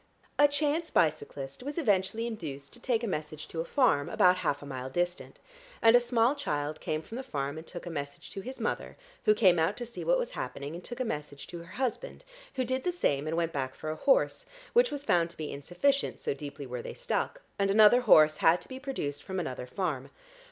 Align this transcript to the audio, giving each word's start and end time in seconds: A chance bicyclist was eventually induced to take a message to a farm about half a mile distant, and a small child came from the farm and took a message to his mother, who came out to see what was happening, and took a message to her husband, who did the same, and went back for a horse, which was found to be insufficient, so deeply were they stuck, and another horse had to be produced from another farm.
A 0.39 0.47
chance 0.47 0.89
bicyclist 0.89 1.61
was 1.61 1.77
eventually 1.77 2.25
induced 2.25 2.73
to 2.73 2.79
take 2.79 3.03
a 3.03 3.07
message 3.07 3.47
to 3.49 3.59
a 3.61 3.65
farm 3.65 4.09
about 4.09 4.37
half 4.37 4.63
a 4.63 4.65
mile 4.65 4.89
distant, 4.89 5.39
and 5.79 5.95
a 5.95 5.99
small 5.99 6.33
child 6.33 6.81
came 6.81 7.03
from 7.03 7.17
the 7.17 7.23
farm 7.23 7.55
and 7.55 7.67
took 7.67 7.85
a 7.85 7.89
message 7.91 8.31
to 8.31 8.41
his 8.41 8.59
mother, 8.59 8.97
who 9.25 9.35
came 9.35 9.59
out 9.59 9.77
to 9.77 9.85
see 9.85 10.03
what 10.03 10.17
was 10.17 10.31
happening, 10.31 10.73
and 10.73 10.83
took 10.83 10.99
a 10.99 11.05
message 11.05 11.45
to 11.45 11.59
her 11.59 11.73
husband, 11.73 12.25
who 12.55 12.63
did 12.65 12.83
the 12.83 12.91
same, 12.91 13.27
and 13.27 13.37
went 13.37 13.53
back 13.53 13.75
for 13.75 13.91
a 13.91 13.95
horse, 13.95 14.47
which 14.73 14.89
was 14.89 15.03
found 15.03 15.29
to 15.29 15.37
be 15.37 15.51
insufficient, 15.53 16.19
so 16.19 16.33
deeply 16.33 16.65
were 16.65 16.81
they 16.81 16.95
stuck, 16.95 17.43
and 17.59 17.69
another 17.69 18.01
horse 18.01 18.37
had 18.37 18.59
to 18.59 18.67
be 18.67 18.79
produced 18.79 19.21
from 19.21 19.39
another 19.39 19.67
farm. 19.67 20.09